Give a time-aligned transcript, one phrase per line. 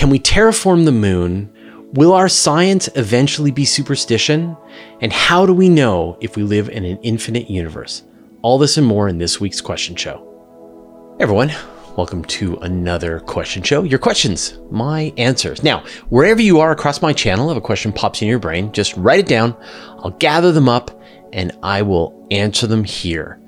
[0.00, 1.52] Can we terraform the moon?
[1.92, 4.56] Will our science eventually be superstition?
[5.02, 8.02] And how do we know if we live in an infinite universe?
[8.40, 10.26] All this and more in this week's question show.
[11.20, 11.52] Everyone,
[11.98, 13.82] welcome to another question show.
[13.82, 15.62] Your questions, my answers.
[15.62, 18.96] Now, wherever you are across my channel, if a question pops in your brain, just
[18.96, 19.54] write it down.
[19.98, 20.98] I'll gather them up
[21.34, 23.38] and I will answer them here.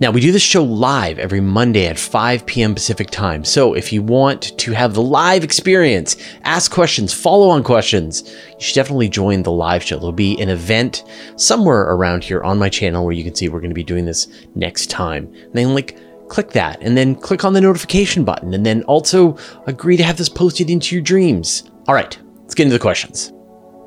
[0.00, 2.74] Now, we do this show live every Monday at 5 p.m.
[2.74, 3.44] Pacific time.
[3.44, 8.60] So if you want to have the live experience, ask questions, follow on questions, you
[8.60, 9.98] should definitely join the live show.
[9.98, 11.04] There'll be an event
[11.36, 14.06] somewhere around here on my channel where you can see we're going to be doing
[14.06, 15.26] this next time.
[15.34, 15.98] And then, like,
[16.30, 19.36] click that and then click on the notification button and then also
[19.66, 21.70] agree to have this posted into your dreams.
[21.88, 23.34] All right, let's get into the questions.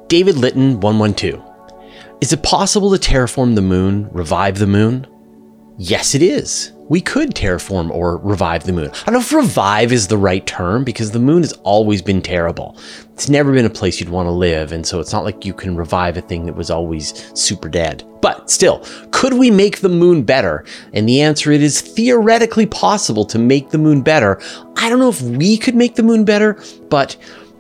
[0.09, 1.43] David Litton 112.
[2.21, 5.07] Is it possible to terraform the moon, revive the moon?
[5.77, 6.72] Yes, it is.
[6.88, 8.91] We could terraform or revive the moon.
[8.91, 12.22] I don't know if revive is the right term because the moon has always been
[12.22, 12.77] terrible.
[13.13, 15.54] It's never been a place you'd want to live, and so it's not like you
[15.54, 18.04] can revive a thing that was always super dead.
[18.21, 20.63] But still, could we make the moon better?
[20.94, 24.40] And the answer it is theoretically possible to make the moon better.
[24.77, 27.18] I don't know if we could make the moon better, but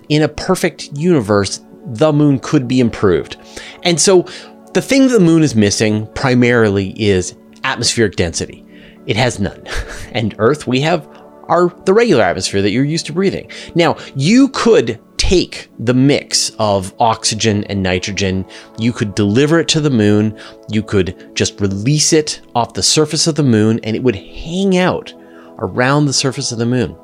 [0.09, 3.37] in a perfect universe, the moon could be improved.
[3.83, 4.27] And so
[4.73, 8.65] the thing that the moon is missing primarily is atmospheric density.
[9.05, 9.65] It has none.
[10.13, 11.07] And Earth, we have
[11.49, 13.49] our the regular atmosphere that you're used to breathing.
[13.73, 18.45] Now, you could take the mix of oxygen and nitrogen,
[18.77, 20.37] you could deliver it to the moon,
[20.69, 24.77] you could just release it off the surface of the moon and it would hang
[24.77, 25.13] out
[25.59, 26.95] around the surface of the moon.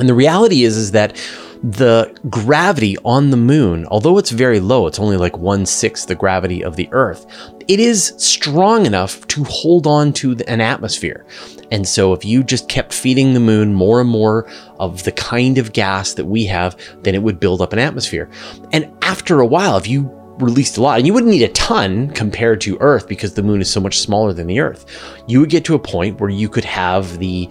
[0.00, 1.16] And the reality is is that
[1.62, 6.14] the gravity on the moon, although it's very low, it's only like one sixth the
[6.14, 7.26] gravity of the Earth,
[7.68, 11.26] it is strong enough to hold on to an atmosphere.
[11.70, 15.58] And so, if you just kept feeding the moon more and more of the kind
[15.58, 18.30] of gas that we have, then it would build up an atmosphere.
[18.72, 22.10] And after a while, if you released a lot, and you wouldn't need a ton
[22.10, 24.86] compared to Earth because the moon is so much smaller than the Earth,
[25.26, 27.48] you would get to a point where you could have the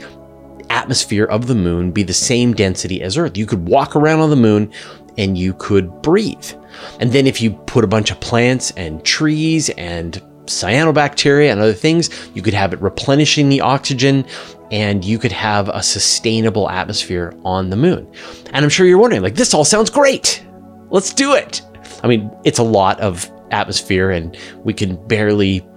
[0.69, 3.37] atmosphere of the moon be the same density as Earth.
[3.37, 4.71] You could walk around on the moon
[5.17, 6.51] and you could breathe.
[6.99, 11.73] And then if you put a bunch of plants and trees and cyanobacteria and other
[11.73, 14.25] things, you could have it replenishing the oxygen
[14.71, 18.11] and you could have a sustainable atmosphere on the moon.
[18.53, 20.43] And I'm sure you're wondering, like, this all sounds great.
[20.89, 21.61] Let's do it.
[22.03, 25.67] I mean, it's a lot of atmosphere and we can barely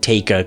[0.00, 0.46] take a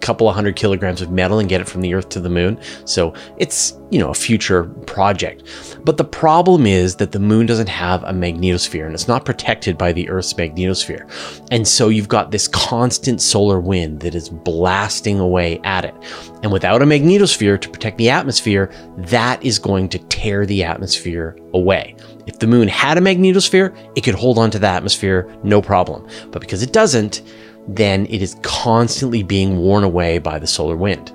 [0.00, 2.58] couple of hundred kilograms of metal and get it from the earth to the moon.
[2.84, 5.42] So it's, you know, a future project.
[5.84, 9.76] But the problem is that the moon doesn't have a magnetosphere and it's not protected
[9.76, 11.08] by the earth's magnetosphere.
[11.50, 15.94] And so you've got this constant solar wind that is blasting away at it.
[16.42, 21.36] And without a magnetosphere to protect the atmosphere, that is going to tear the atmosphere
[21.54, 21.96] away.
[22.26, 26.06] If the moon had a magnetosphere, it could hold on to the atmosphere no problem.
[26.30, 27.22] But because it doesn't,
[27.68, 31.12] then it is constantly being worn away by the solar wind.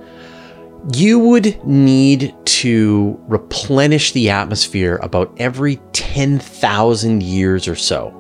[0.94, 8.20] You would need to replenish the atmosphere about every 10,000 years or so.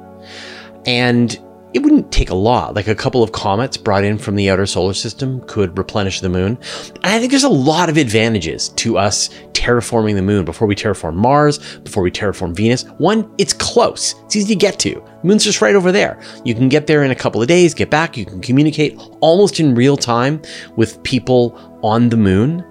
[0.86, 1.40] And
[1.74, 2.76] it wouldn't take a lot.
[2.76, 6.30] Like a couple of comets brought in from the outer solar system could replenish the
[6.30, 6.58] moon.
[6.96, 10.76] And I think there's a lot of advantages to us terraforming the moon before we
[10.76, 12.84] terraform Mars, before we terraform Venus.
[12.98, 14.94] One, it's close, it's easy to get to.
[14.94, 16.20] The moon's just right over there.
[16.44, 19.60] You can get there in a couple of days, get back, you can communicate almost
[19.60, 20.42] in real time
[20.76, 22.64] with people on the moon.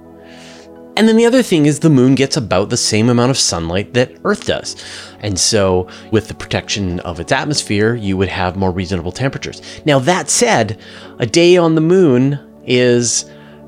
[0.95, 3.95] And then the other thing is the moon gets about the same amount of sunlight
[3.95, 4.77] that Earth does.
[5.21, 9.63] And so, with the protection of its atmosphere, you would have more reasonable temperatures.
[9.87, 10.79] Now, that said,
[11.19, 13.25] a day on the moon is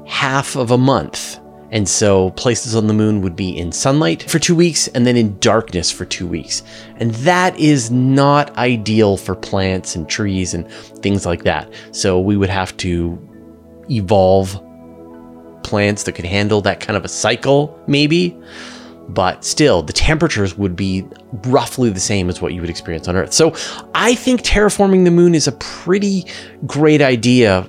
[0.06, 1.40] half of a month.
[1.70, 5.16] And so, places on the moon would be in sunlight for two weeks and then
[5.16, 6.62] in darkness for two weeks.
[6.96, 10.70] And that is not ideal for plants and trees and
[11.00, 11.72] things like that.
[11.92, 13.18] So, we would have to
[13.90, 14.60] evolve
[15.64, 18.38] plants that could handle that kind of a cycle, maybe.
[19.08, 21.04] But still, the temperatures would be
[21.46, 23.34] roughly the same as what you would experience on Earth.
[23.34, 23.54] So
[23.94, 26.26] I think terraforming the moon is a pretty
[26.66, 27.68] great idea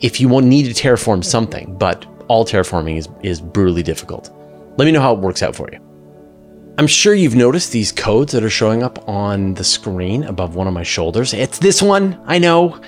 [0.00, 4.30] if you need to terraform something, but all terraforming is, is brutally difficult.
[4.76, 5.78] Let me know how it works out for you.
[6.76, 10.66] I'm sure you've noticed these codes that are showing up on the screen above one
[10.66, 11.32] of my shoulders.
[11.32, 12.80] It's this one, I know.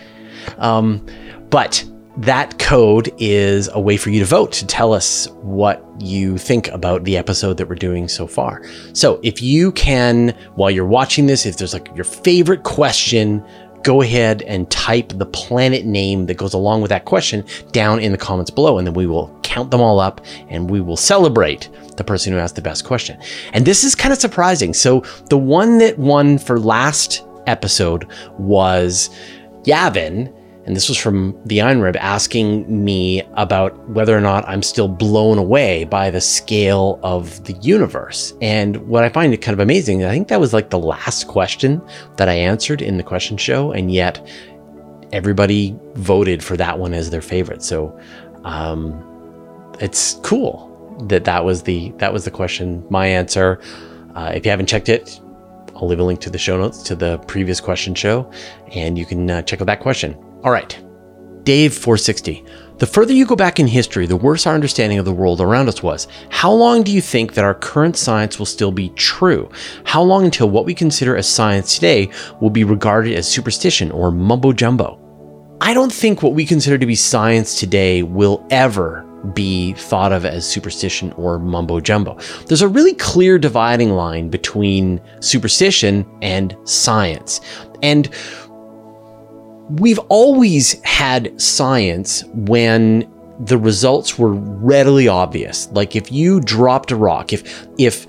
[0.58, 1.06] Um,
[1.50, 1.84] but
[2.18, 6.68] that code is a way for you to vote to tell us what you think
[6.68, 8.62] about the episode that we're doing so far.
[8.94, 13.44] So if you can, while you're watching this, if there's like your favorite question,
[13.82, 18.12] go ahead and type the planet name that goes along with that question down in
[18.12, 21.68] the comments below, and then we will count them all up and we will celebrate
[21.96, 23.20] the person who asked the best question.
[23.52, 24.74] And this is kind of surprising.
[24.74, 28.08] So the one that won for last episode
[28.38, 29.08] was
[29.62, 30.32] Yavin,
[30.66, 35.38] and this was from the Einrib asking me about whether or not I'm still blown
[35.38, 38.34] away by the scale of the universe.
[38.42, 41.80] And what I find kind of amazing, I think that was like the last question
[42.16, 44.26] that I answered in the question show, and yet
[45.12, 47.62] everybody voted for that one as their favorite.
[47.62, 47.96] So
[48.42, 49.00] um,
[49.78, 50.72] it's cool
[51.08, 52.84] that that was the that was the question.
[52.90, 53.60] My answer.
[54.16, 55.20] Uh, if you haven't checked it,
[55.76, 58.28] I'll leave a link to the show notes to the previous question show,
[58.72, 60.16] and you can uh, check out that question.
[60.46, 60.78] All right,
[61.42, 62.44] Dave 460.
[62.78, 65.68] The further you go back in history, the worse our understanding of the world around
[65.68, 66.06] us was.
[66.30, 69.50] How long do you think that our current science will still be true?
[69.82, 74.12] How long until what we consider as science today will be regarded as superstition or
[74.12, 75.00] mumbo jumbo?
[75.60, 79.04] I don't think what we consider to be science today will ever
[79.34, 82.16] be thought of as superstition or mumbo jumbo.
[82.46, 87.40] There's a really clear dividing line between superstition and science.
[87.82, 88.08] And
[89.70, 93.10] we've always had science when
[93.40, 95.70] the results were readily obvious.
[95.72, 98.06] Like if you dropped a rock, if if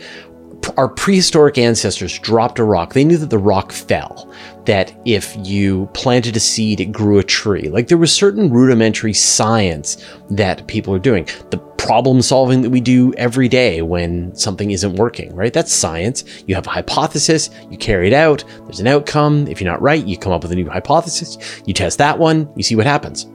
[0.77, 4.31] our prehistoric ancestors dropped a rock, they knew that the rock fell.
[4.65, 7.69] That if you planted a seed, it grew a tree.
[7.69, 11.27] Like there was certain rudimentary science that people are doing.
[11.50, 15.53] The problem solving that we do every day when something isn't working, right?
[15.53, 16.24] That's science.
[16.45, 19.47] You have a hypothesis, you carry it out, there's an outcome.
[19.47, 22.51] If you're not right, you come up with a new hypothesis, you test that one,
[22.56, 23.25] you see what happens.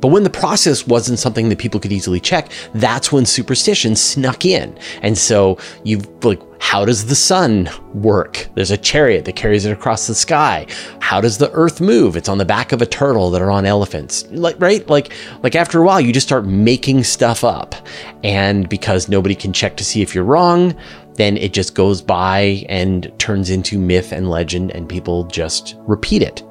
[0.00, 4.44] But when the process wasn't something that people could easily check, that's when superstition snuck
[4.44, 4.78] in.
[5.02, 8.48] And so you've like, how does the sun work?
[8.54, 10.66] There's a chariot that carries it across the sky.
[11.00, 12.16] How does the earth move?
[12.16, 14.26] It's on the back of a turtle that are on elephants.
[14.30, 14.86] Like, right?
[14.88, 15.12] Like,
[15.42, 17.74] like after a while, you just start making stuff up.
[18.22, 20.76] And because nobody can check to see if you're wrong,
[21.14, 26.22] then it just goes by and turns into myth and legend and people just repeat
[26.22, 26.42] it.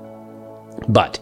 [0.90, 1.20] But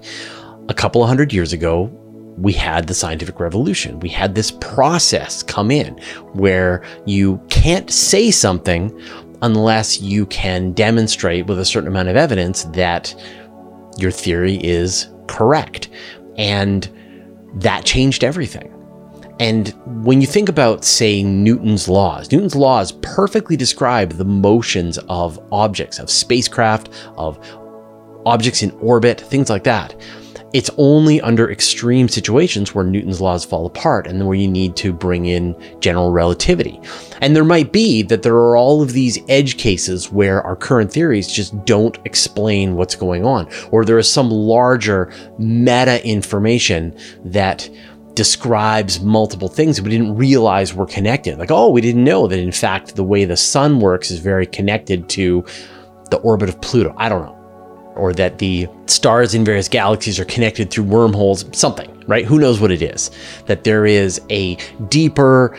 [0.67, 1.91] a couple of hundred years ago,
[2.37, 3.99] we had the scientific revolution.
[3.99, 5.97] We had this process come in
[6.33, 8.97] where you can't say something
[9.41, 13.15] unless you can demonstrate with a certain amount of evidence that
[13.97, 15.89] your theory is correct.
[16.37, 16.89] And
[17.55, 18.71] that changed everything.
[19.39, 19.69] And
[20.05, 25.99] when you think about, say, Newton's laws, Newton's laws perfectly describe the motions of objects,
[25.99, 27.37] of spacecraft, of
[28.25, 29.95] objects in orbit, things like that.
[30.55, 34.93] It's only under extreme situations where Newton's laws fall apart and where you need to
[34.93, 36.79] bring in general relativity.
[37.19, 40.93] And there might be that there are all of these edge cases where our current
[40.93, 47.69] theories just don't explain what's going on, or there is some larger meta information that
[48.13, 51.37] describes multiple things we didn't realize were connected.
[51.37, 54.45] Like, oh, we didn't know that in fact the way the sun works is very
[54.45, 55.43] connected to
[56.11, 56.95] the orbit of Pluto.
[56.95, 57.34] I don't know
[57.95, 62.25] or that the stars in various galaxies are connected through wormholes, something, right?
[62.25, 63.11] Who knows what it is?
[63.45, 64.55] That there is a
[64.89, 65.57] deeper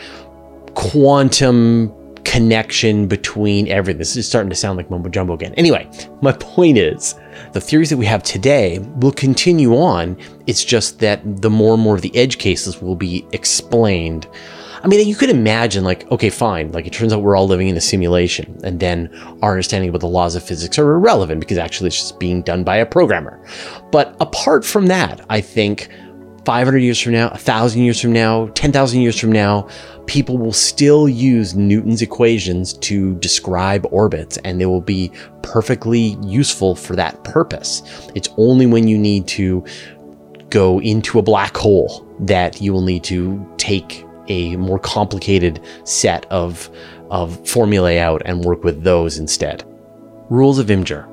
[0.75, 1.93] quantum
[2.23, 3.99] connection between everything.
[3.99, 5.53] This is starting to sound like mumbo jumbo again.
[5.55, 5.89] Anyway,
[6.21, 7.15] my point is
[7.53, 10.17] the theories that we have today will continue on.
[10.45, 14.27] It's just that the more and more of the edge cases will be explained
[14.87, 16.71] I mean, you could imagine, like, okay, fine.
[16.71, 19.99] Like, it turns out we're all living in a simulation, and then our understanding about
[19.99, 23.37] the laws of physics are irrelevant because actually it's just being done by a programmer.
[23.91, 25.89] But apart from that, I think
[26.45, 29.67] 500 years from now, 1,000 years from now, 10,000 years from now,
[30.05, 35.11] people will still use Newton's equations to describe orbits and they will be
[35.43, 37.83] perfectly useful for that purpose.
[38.15, 39.65] It's only when you need to
[40.49, 46.25] go into a black hole that you will need to take a more complicated set
[46.31, 46.69] of,
[47.09, 49.63] of formulae out and work with those instead.
[50.29, 51.07] Rules of Imgur.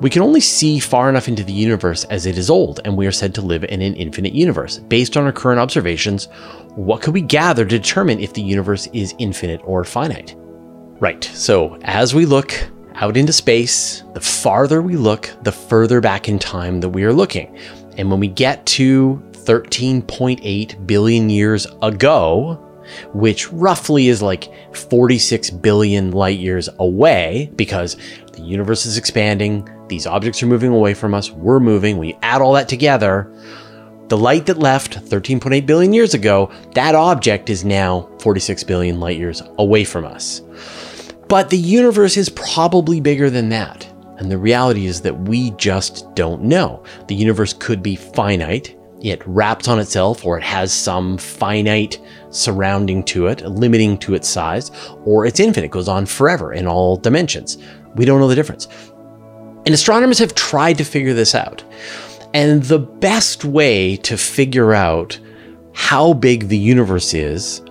[0.00, 3.06] We can only see far enough into the universe as it is old, and we
[3.06, 4.78] are said to live in an infinite universe.
[4.78, 6.26] Based on our current observations,
[6.76, 10.36] what could we gather to determine if the universe is infinite or finite?
[11.00, 12.52] Right, so as we look
[12.94, 17.12] out into space, the farther we look, the further back in time that we are
[17.12, 17.58] looking.
[17.96, 22.64] And when we get to 13.8 billion years ago,
[23.12, 27.96] which roughly is like 46 billion light years away because
[28.32, 32.40] the universe is expanding, these objects are moving away from us, we're moving, we add
[32.40, 33.32] all that together.
[34.08, 39.18] The light that left 13.8 billion years ago, that object is now 46 billion light
[39.18, 40.40] years away from us.
[41.28, 43.86] But the universe is probably bigger than that.
[44.16, 46.82] And the reality is that we just don't know.
[47.06, 52.00] The universe could be finite, it wraps on itself or it has some finite
[52.30, 54.70] surrounding to it, limiting to its size,
[55.04, 57.58] or it's infinite, goes on forever in all dimensions.
[57.94, 58.68] We don't know the difference.
[59.66, 61.62] And astronomers have tried to figure this out.
[62.34, 65.18] And the best way to figure out
[65.72, 67.62] how big the universe is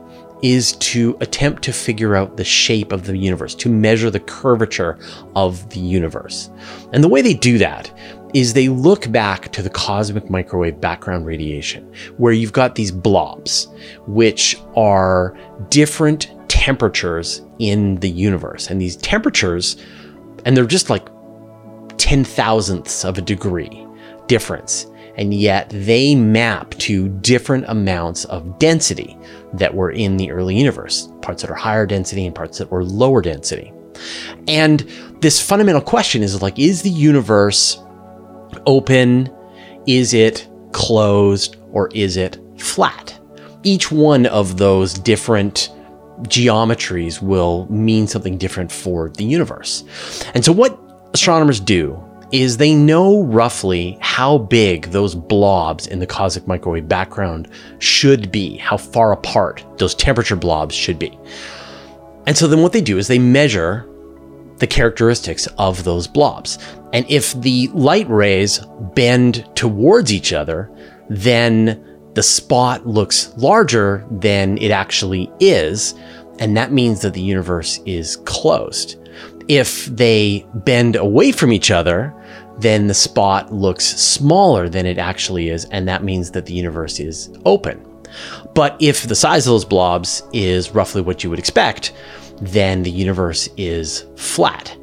[0.41, 4.97] is to attempt to figure out the shape of the universe, to measure the curvature
[5.35, 6.49] of the universe.
[6.93, 7.91] And the way they do that
[8.37, 13.67] is they look back to the cosmic microwave background radiation, where you've got these blobs,
[14.05, 15.35] which are
[15.69, 18.69] different temperatures in the universe.
[18.69, 19.75] And these temperatures,
[20.45, 21.07] and they're just like
[21.97, 23.83] 10 thousandths of a degree
[24.27, 24.85] difference.
[25.15, 29.17] And yet they map to different amounts of density
[29.53, 32.83] that were in the early universe, parts that are higher density and parts that were
[32.83, 33.73] lower density.
[34.47, 34.81] And
[35.21, 37.83] this fundamental question is like, is the universe
[38.67, 39.29] open?
[39.87, 41.57] Is it closed?
[41.71, 43.19] Or is it flat?
[43.63, 45.71] Each one of those different
[46.23, 49.83] geometries will mean something different for the universe.
[50.35, 50.79] And so, what
[51.13, 57.47] astronomers do is they know roughly how big those blobs in the cosmic microwave background
[57.79, 61.17] should be, how far apart those temperature blobs should be.
[62.25, 63.87] And so then what they do is they measure
[64.57, 66.57] the characteristics of those blobs.
[66.93, 68.59] And if the light rays
[68.95, 70.71] bend towards each other,
[71.09, 71.83] then
[72.13, 75.93] the spot looks larger than it actually is.
[76.39, 78.97] And that means that the universe is closed.
[79.47, 82.13] If they bend away from each other,
[82.59, 86.99] then the spot looks smaller than it actually is, and that means that the universe
[86.99, 87.83] is open.
[88.55, 91.93] But if the size of those blobs is roughly what you would expect,
[92.41, 94.75] then the universe is flat.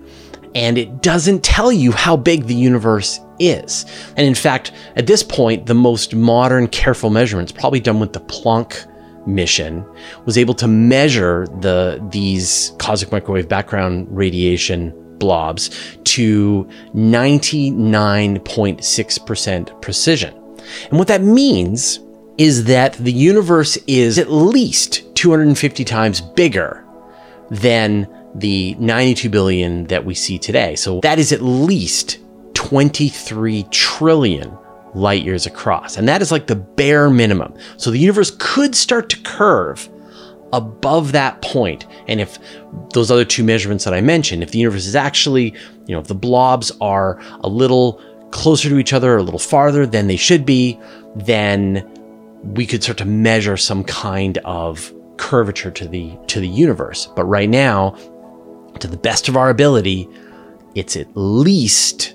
[0.55, 3.87] And it doesn't tell you how big the universe is.
[4.17, 8.21] And in fact, at this point, the most modern careful measurements, probably done with the
[8.21, 8.87] Planck
[9.27, 9.85] mission
[10.27, 15.71] was able to measure the these cosmic microwave background radiation blobs
[16.05, 20.35] to 99.6% precision.
[20.91, 22.01] And what that means
[22.37, 26.84] is that the universe is at least 250 times bigger
[27.51, 30.75] than the 92 billion that we see today.
[30.77, 32.19] So that is at least
[32.55, 34.57] 23 trillion
[34.95, 35.97] light years across.
[35.97, 37.55] And that is like the bare minimum.
[37.77, 39.89] So the universe could start to curve
[40.53, 41.87] above that point.
[42.07, 42.39] And if
[42.93, 45.53] those other two measurements that I mentioned, if the universe is actually,
[45.87, 49.85] you know, if the blobs are a little closer to each other, a little farther
[49.87, 50.79] than they should be,
[51.17, 51.89] then
[52.43, 57.09] we could start to measure some kind of curvature to the to the universe.
[57.15, 57.91] But right now,
[58.81, 60.09] to the best of our ability,
[60.75, 62.15] it's at least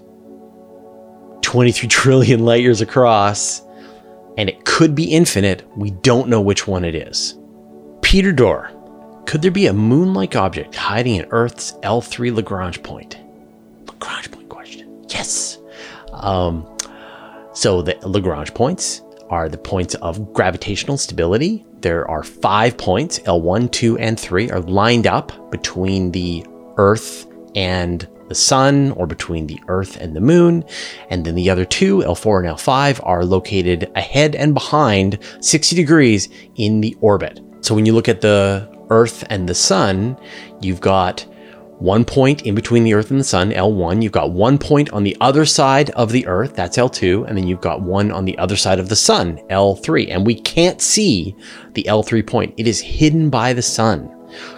[1.42, 3.62] 23 trillion light years across,
[4.38, 5.66] and it could be infinite.
[5.78, 7.38] We don't know which one it is.
[8.02, 8.72] Peter Dorr,
[9.26, 13.18] could there be a moon like object hiding in Earth's L3 Lagrange point?
[13.86, 15.06] Lagrange point question.
[15.10, 15.60] Yes.
[16.14, 16.66] Um,
[17.54, 21.66] so the Lagrange points are the points of gravitational stability.
[21.82, 26.46] There are five points, L1, 2, and 3, are lined up between the
[26.78, 30.64] Earth and the sun or between the Earth and the moon.
[31.10, 36.30] And then the other two, L4 and L5, are located ahead and behind 60 degrees
[36.56, 37.40] in the orbit.
[37.62, 40.18] So when you look at the Earth and the sun,
[40.62, 41.26] you've got
[41.80, 44.04] one point in between the Earth and the Sun, L1.
[44.04, 47.28] You've got one point on the other side of the Earth, that's L2.
[47.28, 50.14] And then you've got one on the other side of the Sun, L3.
[50.14, 51.36] And we can't see
[51.74, 54.14] the L3 point, it is hidden by the Sun.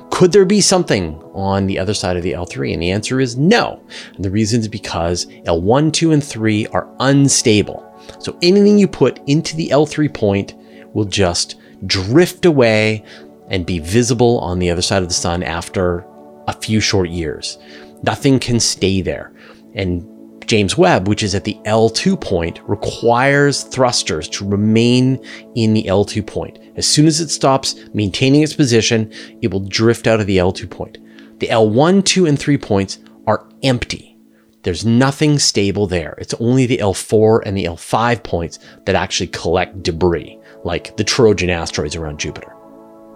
[0.10, 2.74] Could there be something on the other side of the L3?
[2.74, 3.82] And the answer is no.
[4.16, 7.88] And the reason is because L1, 2, and 3 are unstable.
[8.20, 10.56] So anything you put into the L3 point
[10.94, 13.06] will just drift away
[13.50, 16.06] and be visible on the other side of the sun after
[16.48, 17.58] a few short years.
[18.04, 19.34] Nothing can stay there.
[19.76, 20.08] And
[20.48, 25.24] James Webb, which is at the L2 point, requires thrusters to remain
[25.56, 26.60] in the L2 point.
[26.76, 30.70] As soon as it stops maintaining its position, it will drift out of the L2
[30.70, 30.98] point.
[31.40, 34.18] The L1, 2, and 3 points are empty.
[34.64, 36.16] There's nothing stable there.
[36.18, 41.50] It's only the L4 and the L5 points that actually collect debris, like the Trojan
[41.50, 42.54] asteroids around Jupiter.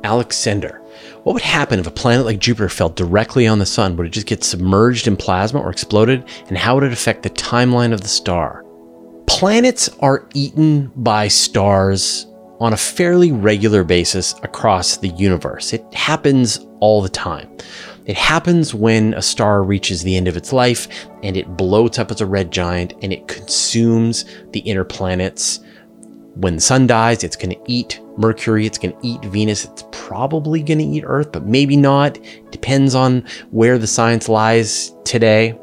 [0.04, 0.82] Alex Sender.
[1.24, 3.98] What would happen if a planet like Jupiter fell directly on the sun?
[3.98, 6.24] Would it just get submerged in plasma or exploded?
[6.48, 8.64] And how would it affect the timeline of the star?
[9.28, 12.28] Planets are eaten by stars
[12.60, 15.74] on a fairly regular basis across the universe.
[15.74, 17.50] It happens all the time.
[18.06, 20.88] It happens when a star reaches the end of its life
[21.24, 25.60] and it bloats up as a red giant and it consumes the inner planets
[26.36, 29.84] when the sun dies, it's going to eat Mercury, it's going to eat Venus, it's
[29.92, 32.18] probably going to eat Earth, but maybe not.
[32.52, 35.58] Depends on where the science lies today.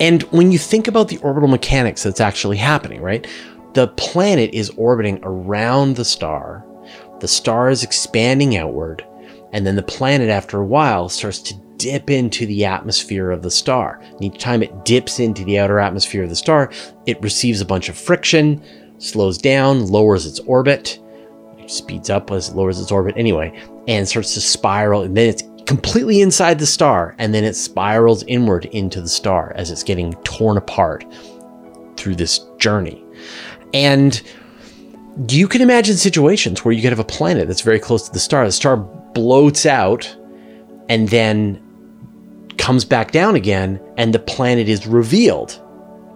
[0.00, 3.26] And when you think about the orbital mechanics that's actually happening, right?
[3.74, 6.64] The planet is orbiting around the star,
[7.20, 9.04] the star is expanding outward,
[9.52, 13.50] and then the planet, after a while, starts to dip into the atmosphere of the
[13.50, 14.00] star.
[14.02, 16.70] And each time it dips into the outer atmosphere of the star,
[17.06, 18.62] it receives a bunch of friction,
[19.02, 20.98] slows down, lowers its orbit,
[21.66, 23.52] speeds up as it lowers its orbit anyway,
[23.88, 25.02] and starts to spiral.
[25.02, 29.52] And then it's completely inside the star, and then it spirals inward into the star
[29.56, 31.04] as it's getting torn apart
[31.96, 33.04] through this journey.
[33.74, 34.22] And
[35.28, 38.18] you can imagine situations where you could have a planet that's very close to the
[38.18, 38.44] star.
[38.44, 40.16] The star bloats out
[40.88, 41.60] and then
[42.58, 45.60] comes back down again, and the planet is revealed.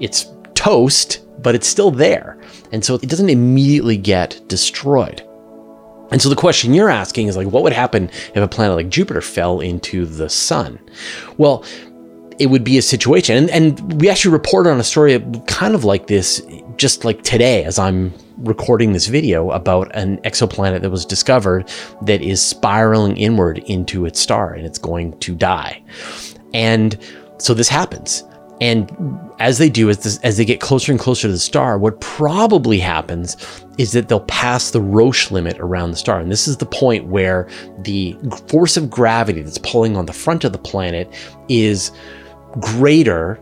[0.00, 2.38] It's toast, but it's still there.
[2.72, 5.22] And so it doesn't immediately get destroyed.
[6.10, 8.88] And so the question you're asking is like, what would happen if a planet like
[8.88, 10.78] Jupiter fell into the sun?
[11.36, 11.64] Well,
[12.38, 13.36] it would be a situation.
[13.36, 16.42] And, and we actually reported on a story kind of like this
[16.76, 21.68] just like today as I'm recording this video about an exoplanet that was discovered
[22.02, 25.82] that is spiraling inward into its star and it's going to die.
[26.52, 26.98] And
[27.38, 28.24] so this happens.
[28.60, 28.90] And
[29.38, 32.00] as they do, as, this, as they get closer and closer to the star, what
[32.00, 33.36] probably happens
[33.76, 36.20] is that they'll pass the Roche limit around the star.
[36.20, 37.48] And this is the point where
[37.80, 38.16] the
[38.48, 41.12] force of gravity that's pulling on the front of the planet
[41.48, 41.92] is
[42.60, 43.38] greater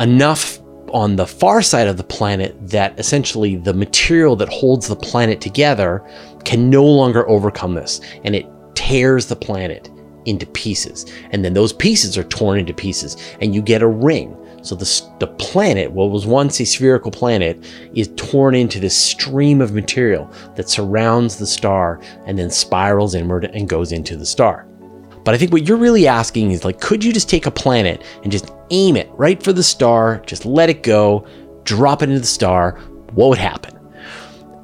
[0.00, 0.58] enough
[0.92, 5.40] on the far side of the planet that essentially the material that holds the planet
[5.40, 6.04] together
[6.44, 9.88] can no longer overcome this and it tears the planet
[10.30, 11.04] into pieces.
[11.30, 14.36] And then those pieces are torn into pieces and you get a ring.
[14.62, 19.60] So the, the planet, what was once a spherical planet, is torn into this stream
[19.60, 24.66] of material that surrounds the star and then spirals inward and goes into the star.
[25.24, 28.02] But I think what you're really asking is like, could you just take a planet
[28.22, 31.26] and just aim it right for the star, just let it go,
[31.64, 32.78] drop it into the star?
[33.12, 33.78] What would happen?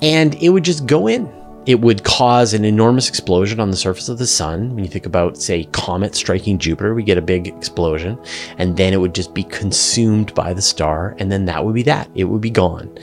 [0.02, 1.35] And it would just go in.
[1.66, 4.72] It would cause an enormous explosion on the surface of the sun.
[4.74, 8.16] When you think about, say, comet striking Jupiter, we get a big explosion,
[8.56, 11.82] and then it would just be consumed by the star, and then that would be
[11.82, 12.08] that.
[12.14, 12.96] It would be gone.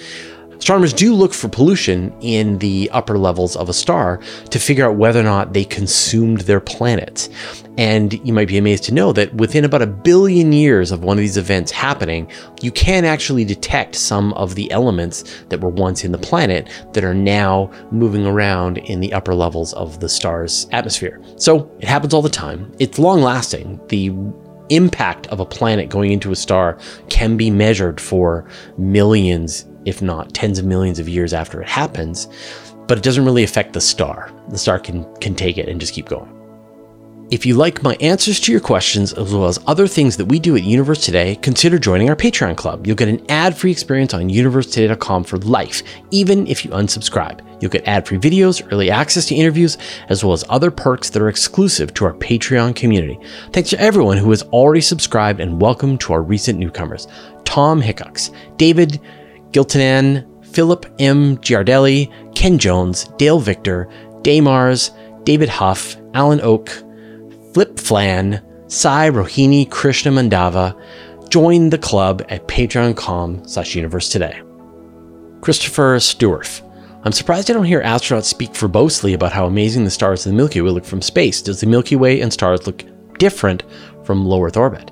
[0.63, 4.95] Astronomers do look for pollution in the upper levels of a star to figure out
[4.95, 7.27] whether or not they consumed their planet.
[7.77, 11.17] And you might be amazed to know that within about a billion years of one
[11.17, 16.05] of these events happening, you can actually detect some of the elements that were once
[16.05, 20.69] in the planet that are now moving around in the upper levels of the star's
[20.71, 21.21] atmosphere.
[21.35, 22.71] So it happens all the time.
[22.79, 23.81] It's long lasting.
[23.89, 24.13] The
[24.69, 26.77] impact of a planet going into a star
[27.09, 28.47] can be measured for
[28.77, 32.27] millions if not tens of millions of years after it happens,
[32.87, 34.31] but it doesn't really affect the star.
[34.49, 36.29] The star can, can take it and just keep going.
[37.31, 40.37] If you like my answers to your questions, as well as other things that we
[40.37, 42.85] do at Universe Today, consider joining our Patreon club.
[42.85, 47.39] You'll get an ad free experience on universetoday.com for life, even if you unsubscribe.
[47.59, 51.23] You'll get ad free videos, early access to interviews, as well as other perks that
[51.23, 53.17] are exclusive to our Patreon community.
[53.51, 57.07] Thanks to everyone who has already subscribed, and welcome to our recent newcomers
[57.45, 58.99] Tom Hickox, David
[59.53, 61.37] Giltanan, Philip M.
[61.37, 63.87] Giardelli, Ken Jones, Dale Victor,
[64.23, 64.91] Daymars,
[65.23, 66.69] David Huff, Alan Oak,
[67.53, 70.79] Flip Flan, Sai Rohini Krishna Mandava.
[71.29, 74.41] Join the club at patreon.com slash universe today.
[75.41, 76.61] Christopher Stewart.
[77.03, 80.37] I'm surprised I don't hear astronauts speak verbosely about how amazing the stars in the
[80.37, 81.41] Milky Way look from space.
[81.41, 82.83] Does the Milky Way and stars look
[83.19, 83.63] different
[84.05, 84.89] from low Earth orbit?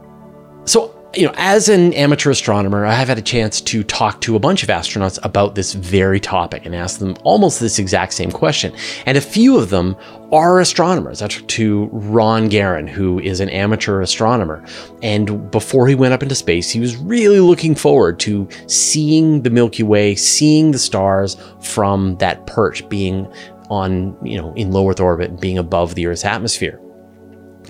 [0.65, 4.38] So you know, as an amateur astronomer, I have had a chance to talk to
[4.38, 8.32] a bunch of astronauts about this very topic and ask them almost this exact same
[8.32, 8.74] question.
[9.06, 9.97] And a few of them
[10.32, 11.21] are astronomers.
[11.21, 14.63] I talked to Ron Garan, who is an amateur astronomer.
[15.04, 19.50] And before he went up into space, he was really looking forward to seeing the
[19.50, 23.28] Milky Way, seeing the stars from that perch, being
[23.69, 26.80] on, you know, in low Earth orbit, being above the Earth's atmosphere.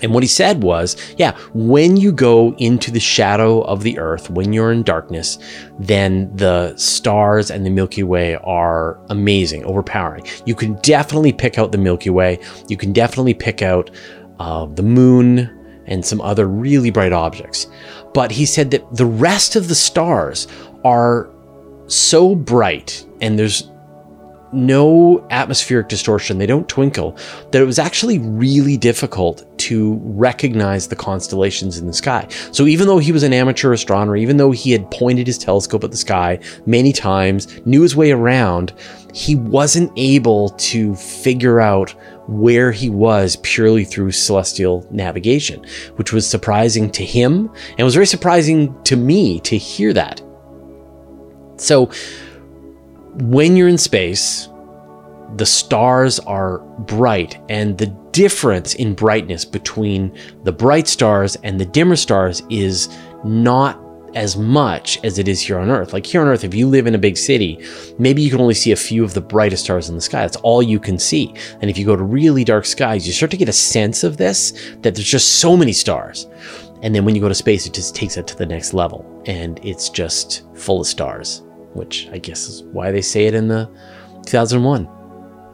[0.02, 4.28] And what he said was, yeah, when you go into the shadow of the earth,
[4.30, 5.38] when you're in darkness,
[5.78, 10.26] then the stars and the Milky Way are amazing, overpowering.
[10.44, 12.40] You can definitely pick out the Milky Way.
[12.68, 13.90] You can definitely pick out
[14.38, 17.66] uh, the moon and some other really bright objects.
[18.14, 20.48] But he said that the rest of the stars
[20.84, 21.30] are
[21.86, 23.70] so bright and there's
[24.52, 27.16] no atmospheric distortion, they don't twinkle,
[27.50, 32.26] that it was actually really difficult to recognize the constellations in the sky.
[32.50, 35.84] So even though he was an amateur astronomer, even though he had pointed his telescope
[35.84, 38.72] at the sky many times, knew his way around,
[39.14, 41.94] he wasn't able to figure out
[42.28, 45.64] where he was purely through celestial navigation,
[45.96, 50.22] which was surprising to him and was very surprising to me to hear that.
[51.56, 51.90] So,
[53.14, 54.48] when you're in space,
[55.36, 61.64] the stars are bright, and the difference in brightness between the bright stars and the
[61.64, 62.88] dimmer stars is
[63.24, 63.80] not
[64.14, 65.92] as much as it is here on Earth.
[65.92, 67.64] Like here on Earth, if you live in a big city,
[67.98, 70.20] maybe you can only see a few of the brightest stars in the sky.
[70.20, 71.34] That's all you can see.
[71.60, 74.18] And if you go to really dark skies, you start to get a sense of
[74.18, 76.26] this that there's just so many stars.
[76.82, 79.22] And then when you go to space, it just takes it to the next level
[79.26, 81.42] and it's just full of stars,
[81.74, 83.68] which I guess is why they say it in the
[84.26, 84.88] 2001.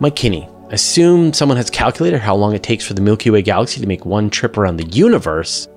[0.01, 3.81] Mike Kinney, assume someone has calculated how long it takes for the Milky Way galaxy
[3.81, 5.69] to make one trip around the universe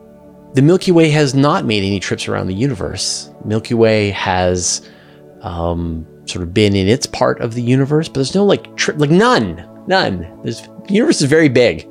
[0.53, 3.29] the Milky Way has not made any trips around the universe.
[3.45, 4.87] Milky Way has
[5.41, 8.97] um, sort of been in its part of the universe, but there's no like trip,
[8.99, 10.19] like none, none.
[10.43, 11.87] The universe is very big,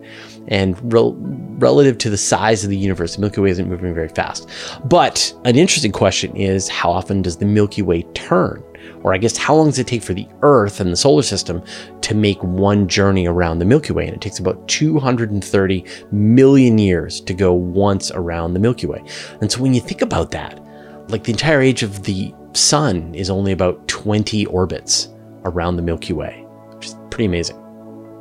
[0.50, 1.14] and rel-
[1.58, 4.48] relative to the size of the universe, the Milky Way isn't moving very fast.
[4.84, 8.62] But an interesting question is how often does the Milky Way turn?
[9.02, 11.62] or I guess how long does it take for the Earth and the solar system
[12.02, 14.06] to make one journey around the Milky Way?
[14.06, 19.02] And it takes about 230 million years to go once around the Milky Way.
[19.40, 20.60] And so when you think about that,
[21.08, 25.08] like the entire age of the sun is only about 20 orbits
[25.44, 27.59] around the Milky Way, which is pretty amazing.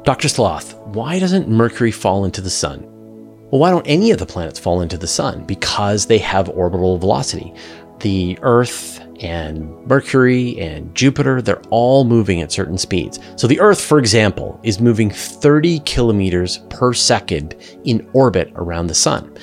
[0.10, 0.28] Dr.
[0.28, 2.82] Sloth, why doesn't Mercury fall into the sun?
[3.52, 5.46] Well, why don't any of the planets fall into the sun?
[5.46, 7.54] Because they have orbital velocity.
[8.00, 13.20] The Earth and Mercury and Jupiter, they're all moving at certain speeds.
[13.36, 18.96] So the Earth, for example, is moving 30 kilometers per second in orbit around the
[18.96, 19.38] sun.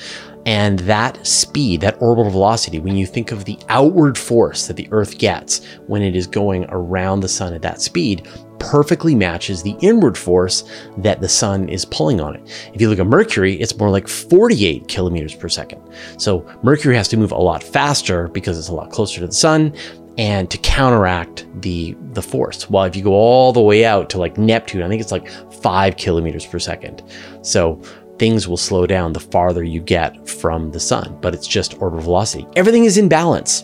[0.47, 4.87] And that speed, that orbital velocity, when you think of the outward force that the
[4.91, 8.25] Earth gets when it is going around the sun at that speed,
[8.57, 10.63] perfectly matches the inward force
[10.99, 12.71] that the sun is pulling on it.
[12.73, 15.81] If you look at Mercury, it's more like 48 kilometers per second.
[16.17, 19.33] So Mercury has to move a lot faster because it's a lot closer to the
[19.33, 19.75] sun
[20.17, 22.69] and to counteract the the force.
[22.69, 25.29] While if you go all the way out to like Neptune, I think it's like
[25.61, 27.03] five kilometers per second.
[27.43, 27.81] So
[28.19, 32.03] things will slow down the farther you get from the sun, but it's just orbital
[32.03, 32.47] velocity.
[32.55, 33.63] Everything is in balance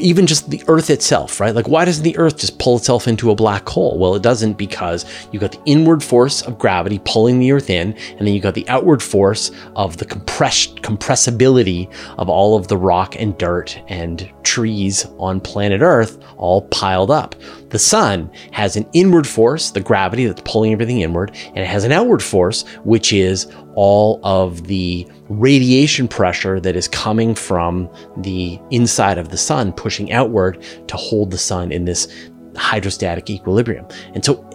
[0.00, 1.54] even just the Earth itself, right?
[1.54, 3.98] Like, why doesn't the Earth just pull itself into a black hole?
[3.98, 7.92] Well, it doesn't because you've got the inward force of gravity pulling the Earth in,
[7.92, 12.76] and then you've got the outward force of the compressed compressibility of all of the
[12.76, 17.34] rock and dirt and trees on planet Earth all piled up.
[17.70, 21.84] The sun has an inward force, the gravity that's pulling everything inward, and it has
[21.84, 28.58] an outward force, which is all of the radiation pressure that is coming from the
[28.70, 33.86] inside of the sun pushing outward to hold the sun in this hydrostatic equilibrium.
[34.14, 34.48] And so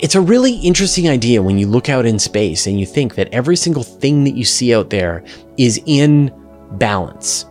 [0.00, 3.28] it's a really interesting idea when you look out in space and you think that
[3.32, 5.24] every single thing that you see out there
[5.56, 6.32] is in
[6.72, 7.44] balance,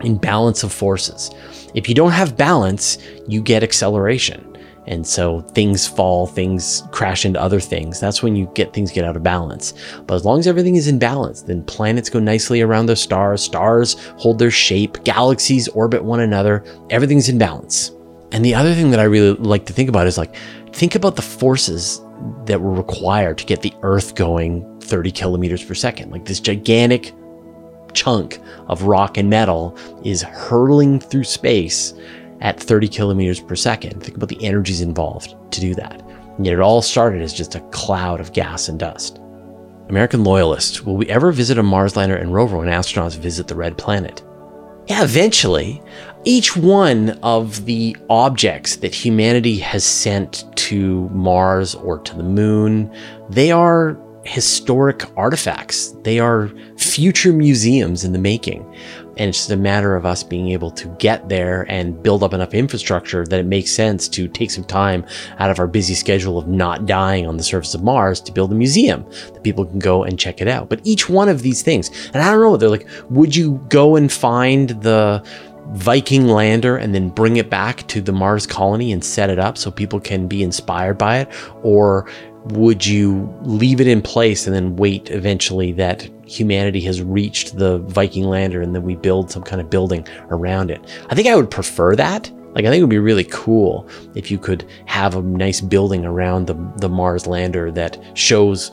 [0.00, 1.30] in balance of forces.
[1.74, 4.47] If you don't have balance, you get acceleration.
[4.88, 8.00] And so things fall, things crash into other things.
[8.00, 9.74] That's when you get things get out of balance.
[10.06, 13.42] But as long as everything is in balance, then planets go nicely around the stars,
[13.42, 17.92] stars hold their shape, galaxies orbit one another, everything's in balance.
[18.32, 20.34] And the other thing that I really like to think about is like,
[20.72, 22.00] think about the forces
[22.46, 26.10] that were required to get the Earth going 30 kilometers per second.
[26.10, 27.12] Like this gigantic
[27.92, 31.92] chunk of rock and metal is hurtling through space
[32.40, 34.02] at 30 kilometers per second.
[34.02, 36.02] Think about the energies involved to do that.
[36.36, 39.20] And yet it all started as just a cloud of gas and dust.
[39.88, 43.54] American loyalist, will we ever visit a Mars lander and rover when astronauts visit the
[43.54, 44.22] red planet?
[44.86, 45.82] Yeah, eventually.
[46.24, 52.94] Each one of the objects that humanity has sent to Mars or to the moon,
[53.30, 55.94] they are historic artifacts.
[56.02, 58.64] They are future museums in the making.
[59.18, 62.32] And it's just a matter of us being able to get there and build up
[62.32, 65.04] enough infrastructure that it makes sense to take some time
[65.38, 68.52] out of our busy schedule of not dying on the surface of Mars to build
[68.52, 69.04] a museum
[69.34, 70.68] that people can go and check it out.
[70.68, 73.96] But each one of these things, and I don't know, they're like, would you go
[73.96, 75.24] and find the
[75.72, 79.58] Viking lander and then bring it back to the Mars colony and set it up
[79.58, 81.28] so people can be inspired by it?
[81.62, 82.08] Or
[82.46, 87.78] would you leave it in place and then wait eventually that humanity has reached the
[87.78, 90.80] Viking lander and then we build some kind of building around it?
[91.10, 92.30] I think I would prefer that.
[92.54, 96.04] Like, I think it would be really cool if you could have a nice building
[96.04, 98.70] around the, the Mars lander that shows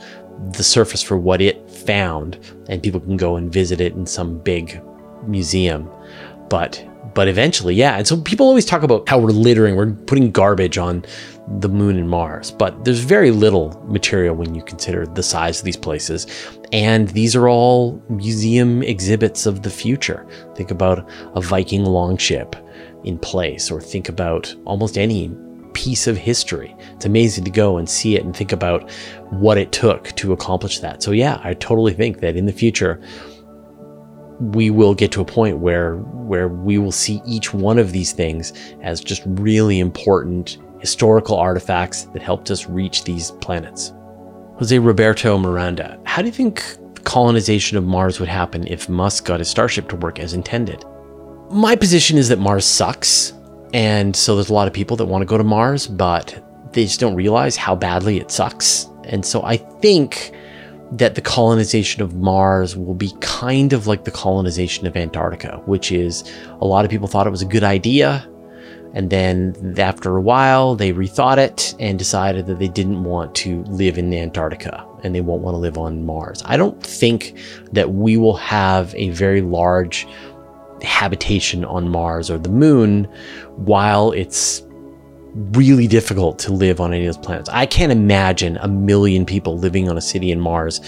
[0.52, 4.38] the surface for what it found and people can go and visit it in some
[4.38, 4.80] big
[5.26, 5.90] museum.
[6.48, 6.84] But
[7.16, 7.96] but eventually, yeah.
[7.96, 11.02] And so people always talk about how we're littering, we're putting garbage on
[11.60, 15.64] the moon and Mars, but there's very little material when you consider the size of
[15.64, 16.26] these places.
[16.72, 20.26] And these are all museum exhibits of the future.
[20.56, 22.54] Think about a Viking longship
[23.04, 25.34] in place, or think about almost any
[25.72, 26.76] piece of history.
[26.96, 28.90] It's amazing to go and see it and think about
[29.30, 31.02] what it took to accomplish that.
[31.02, 33.00] So, yeah, I totally think that in the future,
[34.40, 38.12] we will get to a point where where we will see each one of these
[38.12, 43.92] things as just really important historical artifacts that helped us reach these planets.
[44.58, 46.64] Jose Roberto Miranda, how do you think
[47.04, 50.84] colonization of Mars would happen if Musk got his Starship to work as intended?
[51.50, 53.32] My position is that Mars sucks,
[53.72, 56.84] and so there's a lot of people that want to go to Mars, but they
[56.84, 58.88] just don't realize how badly it sucks.
[59.04, 60.32] And so I think
[60.92, 65.90] that the colonization of Mars will be kind of like the colonization of Antarctica, which
[65.90, 68.28] is a lot of people thought it was a good idea.
[68.94, 73.62] And then after a while, they rethought it and decided that they didn't want to
[73.64, 76.42] live in Antarctica and they won't want to live on Mars.
[76.46, 77.36] I don't think
[77.72, 80.06] that we will have a very large
[80.82, 83.04] habitation on Mars or the moon
[83.56, 84.62] while it's
[85.36, 87.50] really difficult to live on any of those planets.
[87.50, 90.80] I can't imagine a million people living on a city in Mars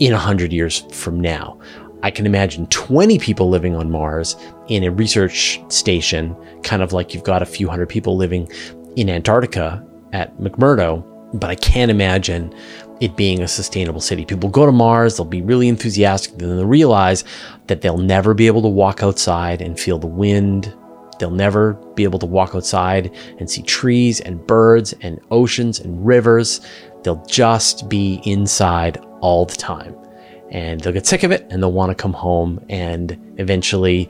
[0.00, 1.58] in 100 years from now.
[2.02, 4.36] I can imagine 20 people living on Mars
[4.68, 8.50] in a research station, kind of like you've got a few hundred people living
[8.96, 9.84] in Antarctica
[10.14, 11.04] at McMurdo,
[11.38, 12.54] but I can't imagine
[13.00, 14.24] it being a sustainable city.
[14.24, 17.24] People go to Mars, they'll be really enthusiastic, then they'll realize
[17.66, 20.74] that they'll never be able to walk outside and feel the wind
[21.20, 26.04] They'll never be able to walk outside and see trees and birds and oceans and
[26.04, 26.62] rivers.
[27.02, 29.94] They'll just be inside all the time.
[30.50, 34.08] And they'll get sick of it and they'll want to come home and eventually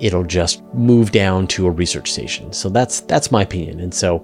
[0.00, 2.52] it'll just move down to a research station.
[2.52, 3.80] So that's that's my opinion.
[3.80, 4.22] And so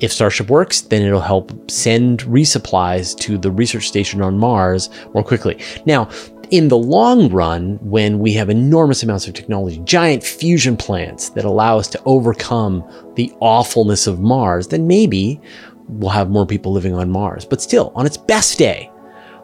[0.00, 5.22] if Starship works, then it'll help send resupplies to the research station on Mars more
[5.22, 5.58] quickly.
[5.86, 6.08] Now,
[6.50, 11.46] in the long run, when we have enormous amounts of technology, giant fusion plants that
[11.46, 15.40] allow us to overcome the awfulness of Mars, then maybe
[15.88, 17.46] we'll have more people living on Mars.
[17.46, 18.90] But still, on its best day,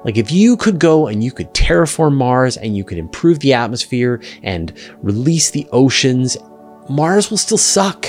[0.05, 3.55] like if you could go and you could terraform Mars and you could improve the
[3.55, 6.37] atmosphere and release the oceans,
[6.89, 8.07] Mars will still suck.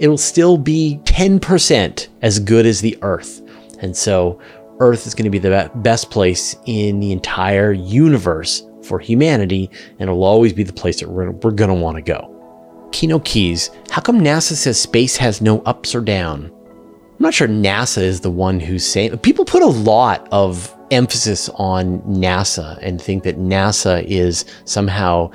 [0.00, 3.42] It will still be 10% as good as the Earth.
[3.80, 4.40] And so
[4.78, 10.08] Earth is going to be the best place in the entire universe for humanity, and
[10.08, 12.88] it'll always be the place that we're, we're going to want to go.
[12.92, 16.46] Kino Keys, how come NASA says space has no ups or down?
[16.46, 19.18] I'm not sure NASA is the one who's saying.
[19.18, 25.30] People put a lot of emphasis on NASA and think that NASA is somehow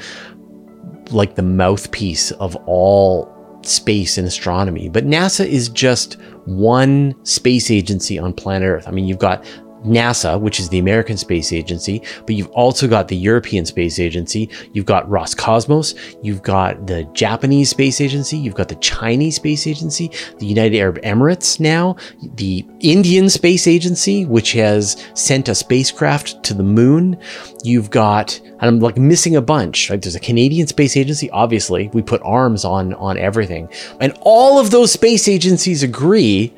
[1.12, 3.32] like the mouthpiece of all
[3.68, 4.90] space and astronomy.
[4.90, 8.88] But NASA is just one space agency on planet Earth.
[8.88, 9.46] I mean, you've got
[9.86, 14.50] NASA, which is the American Space Agency, but you've also got the European Space Agency,
[14.74, 20.12] you've got Roscosmos, you've got the Japanese Space Agency, you've got the Chinese Space Agency,
[20.40, 21.96] the United Arab Emirates now,
[22.36, 27.18] the Indian Space Agency, which has sent a spacecraft to the moon.
[27.64, 29.90] You've got, and I'm like missing a bunch.
[29.90, 30.02] Right?
[30.02, 31.90] There's a Canadian Space Agency, obviously.
[31.94, 33.70] We put arms on on everything.
[34.00, 36.54] And all of those space agencies agree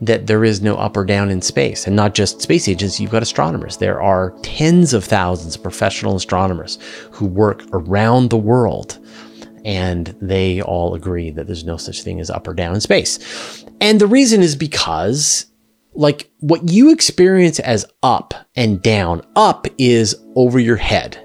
[0.00, 1.86] that there is no up or down in space.
[1.86, 3.78] And not just space agents, you've got astronomers.
[3.78, 6.78] There are tens of thousands of professional astronomers
[7.10, 8.98] who work around the world.
[9.64, 13.64] And they all agree that there's no such thing as up or down in space.
[13.80, 15.46] And the reason is because,
[15.94, 21.20] like, what you experience as up and down, up is over your head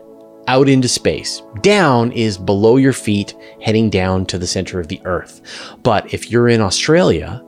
[0.47, 1.41] out into space.
[1.61, 5.41] Down is below your feet, heading down to the center of the earth.
[5.83, 7.43] But if you're in Australia,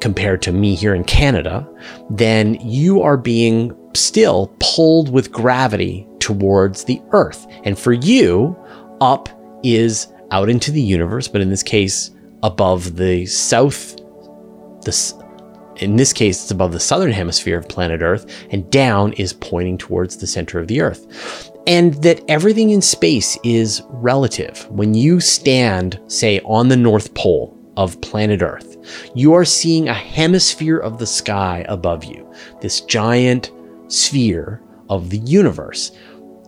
[0.00, 1.68] compared to me here in Canada,
[2.10, 7.46] then you are being still pulled with gravity towards the earth.
[7.64, 8.56] And for you,
[9.00, 9.28] up
[9.62, 12.10] is out into the universe, but in this case,
[12.42, 13.96] above the south,
[15.76, 19.78] in this case, it's above the southern hemisphere of planet Earth, and down is pointing
[19.78, 21.50] towards the center of the Earth.
[21.66, 24.66] And that everything in space is relative.
[24.70, 28.76] When you stand, say, on the North Pole of planet Earth,
[29.14, 32.28] you are seeing a hemisphere of the sky above you,
[32.60, 33.52] this giant
[33.86, 34.60] sphere
[34.90, 35.92] of the universe.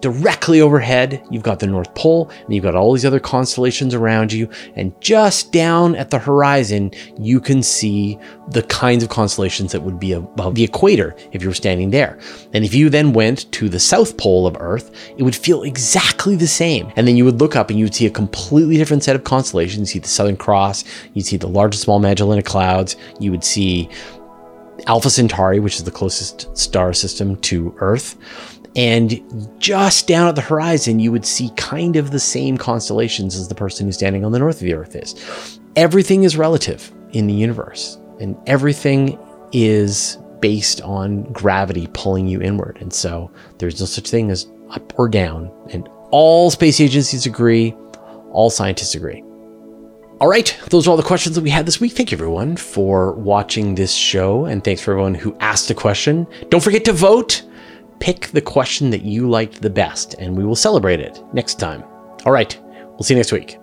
[0.00, 4.32] Directly overhead, you've got the North Pole, and you've got all these other constellations around
[4.32, 4.48] you.
[4.74, 10.00] And just down at the horizon, you can see the kinds of constellations that would
[10.00, 12.18] be above the equator if you were standing there.
[12.54, 16.34] And if you then went to the South Pole of Earth, it would feel exactly
[16.34, 16.90] the same.
[16.96, 19.24] And then you would look up and you would see a completely different set of
[19.24, 19.94] constellations.
[19.94, 23.44] You'd see the Southern Cross, you'd see the large and small Magellanic Clouds, you would
[23.44, 23.90] see
[24.86, 28.16] Alpha Centauri, which is the closest star system to Earth.
[28.76, 29.20] And
[29.58, 33.54] just down at the horizon, you would see kind of the same constellations as the
[33.54, 35.58] person who's standing on the north of the Earth is.
[35.76, 39.18] Everything is relative in the universe, and everything
[39.52, 42.78] is based on gravity pulling you inward.
[42.80, 45.50] And so there's no such thing as up or down.
[45.70, 47.72] And all space agencies agree,
[48.30, 49.22] all scientists agree.
[50.20, 51.92] All right, those are all the questions that we had this week.
[51.92, 54.44] Thank you, everyone, for watching this show.
[54.44, 56.26] And thanks for everyone who asked a question.
[56.50, 57.42] Don't forget to vote
[58.00, 61.84] pick the question that you liked the best, and we will celebrate it next time.
[62.24, 63.58] All right, we'll see you next week.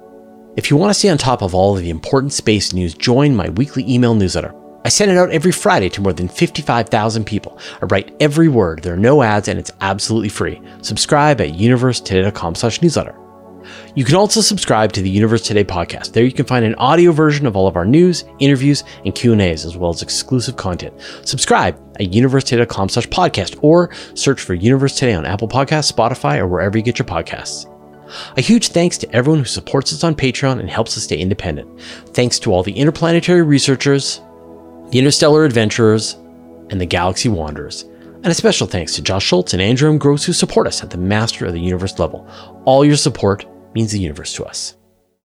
[0.56, 3.36] If you want to stay on top of all of the important space news, join
[3.36, 4.56] my weekly email newsletter.
[4.86, 7.60] I send it out every Friday to more than 55,000 people.
[7.82, 10.62] I write every word, there are no ads, and it's absolutely free.
[10.82, 13.16] Subscribe at universetoday.com slash newsletter.
[13.98, 16.14] You can also subscribe to the Universe Today podcast.
[16.14, 19.66] There you can find an audio version of all of our news, interviews, and Q&As,
[19.66, 20.94] as well as exclusive content.
[21.26, 26.46] Subscribe at universetoday.com slash podcast or search for Universe Today on Apple Podcasts, Spotify, or
[26.46, 27.66] wherever you get your podcasts.
[28.38, 31.82] A huge thanks to everyone who supports us on Patreon and helps us stay independent.
[32.10, 34.22] Thanks to all the interplanetary researchers,
[34.92, 36.14] the interstellar adventurers,
[36.70, 37.82] and the galaxy wanderers.
[38.18, 39.98] And a special thanks to Josh Schultz and Andrew M.
[39.98, 42.28] Gross who support us at the Master of the Universe level.
[42.64, 44.76] All your support means the universe to us.